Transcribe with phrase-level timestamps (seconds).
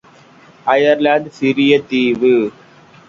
[0.67, 2.35] Ireland சிறிய தீவு.